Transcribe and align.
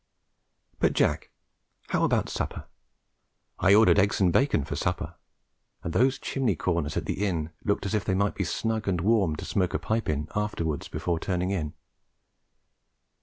But, 0.79 0.93
Jack, 0.93 1.29
how 1.89 2.03
about 2.03 2.27
supper? 2.27 2.65
I 3.59 3.75
ordered 3.75 3.99
eggs 3.99 4.19
and 4.19 4.33
bacon 4.33 4.65
for 4.65 4.75
supper, 4.75 5.13
and 5.83 5.93
those 5.93 6.17
chimney 6.17 6.55
corners 6.55 6.97
at 6.97 7.05
the 7.05 7.23
inn 7.23 7.51
looked 7.63 7.85
as 7.85 7.93
if 7.93 8.03
they 8.03 8.15
might 8.15 8.33
be 8.33 8.43
snug 8.43 8.87
and 8.87 8.99
warm 8.99 9.35
to 9.35 9.45
smoke 9.45 9.75
a 9.75 9.77
pipe 9.77 10.09
in 10.09 10.27
afterwards 10.35 10.87
before 10.87 11.19
turning 11.19 11.51
in. 11.51 11.75